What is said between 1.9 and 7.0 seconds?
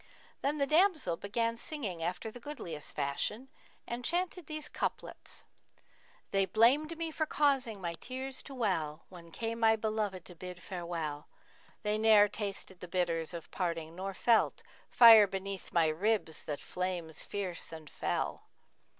after the goodliest fashion and chanted these couplets, 'They blamed